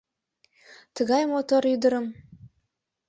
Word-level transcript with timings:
Тыгай 0.95 1.23
мотор 1.31 1.63
ӱдырым 1.73 2.05